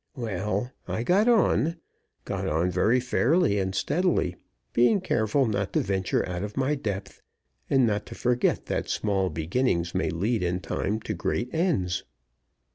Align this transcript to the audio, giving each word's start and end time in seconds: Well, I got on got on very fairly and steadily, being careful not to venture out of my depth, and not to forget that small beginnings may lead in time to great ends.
Well, 0.15 0.71
I 0.87 1.03
got 1.03 1.27
on 1.27 1.77
got 2.25 2.47
on 2.47 2.71
very 2.71 2.99
fairly 2.99 3.59
and 3.59 3.75
steadily, 3.75 4.35
being 4.73 4.99
careful 4.99 5.45
not 5.45 5.73
to 5.73 5.79
venture 5.81 6.27
out 6.27 6.41
of 6.41 6.57
my 6.57 6.73
depth, 6.73 7.21
and 7.69 7.85
not 7.85 8.07
to 8.07 8.15
forget 8.15 8.65
that 8.65 8.89
small 8.89 9.29
beginnings 9.29 9.93
may 9.93 10.09
lead 10.09 10.41
in 10.41 10.59
time 10.59 11.01
to 11.01 11.13
great 11.13 11.53
ends. 11.53 12.03